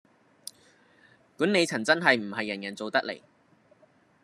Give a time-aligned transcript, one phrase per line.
[1.37, 3.21] 管理層真係唔係人人做得嚟